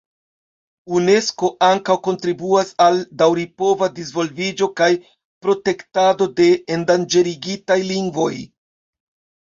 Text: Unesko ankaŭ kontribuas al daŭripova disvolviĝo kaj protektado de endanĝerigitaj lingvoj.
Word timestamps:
Unesko 0.99 1.49
ankaŭ 1.67 1.97
kontribuas 2.07 2.71
al 2.87 2.97
daŭripova 3.21 3.91
disvolviĝo 4.01 4.71
kaj 4.83 4.91
protektado 5.47 6.33
de 6.43 6.53
endanĝerigitaj 6.79 7.83
lingvoj. 7.97 8.37